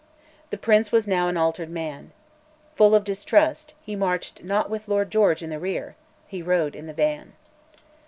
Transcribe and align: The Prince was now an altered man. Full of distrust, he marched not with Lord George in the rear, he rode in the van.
The 0.49 0.57
Prince 0.57 0.91
was 0.91 1.05
now 1.07 1.27
an 1.27 1.37
altered 1.37 1.69
man. 1.69 2.11
Full 2.73 2.95
of 2.95 3.03
distrust, 3.03 3.75
he 3.83 3.95
marched 3.95 4.43
not 4.43 4.67
with 4.67 4.87
Lord 4.87 5.11
George 5.11 5.43
in 5.43 5.51
the 5.51 5.59
rear, 5.59 5.95
he 6.27 6.41
rode 6.41 6.73
in 6.75 6.87
the 6.87 6.93
van. 6.95 7.33